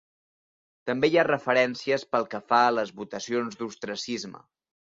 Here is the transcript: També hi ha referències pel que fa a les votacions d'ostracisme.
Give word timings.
També 0.89 1.09
hi 1.11 1.19
ha 1.19 1.25
referències 1.27 2.07
pel 2.15 2.27
que 2.33 2.41
fa 2.53 2.63
a 2.69 2.73
les 2.81 2.95
votacions 3.03 3.61
d'ostracisme. 3.63 4.47